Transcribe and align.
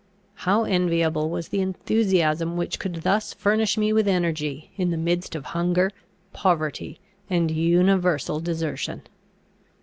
How 0.49 0.63
enviable 0.65 1.29
was 1.29 1.49
the 1.49 1.61
enthusiasm 1.61 2.57
which 2.57 2.79
could 2.79 3.03
thus 3.03 3.35
furnish 3.35 3.77
me 3.77 3.93
with 3.93 4.07
energy, 4.07 4.71
in 4.75 4.89
the 4.89 4.97
midst 4.97 5.35
of 5.35 5.45
hunger, 5.53 5.91
poverty, 6.33 6.99
and 7.29 7.51
universal 7.51 8.39
desertion! 8.39 9.03